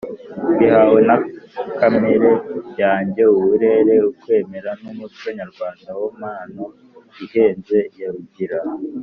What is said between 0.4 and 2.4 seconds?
mbihawe na kamere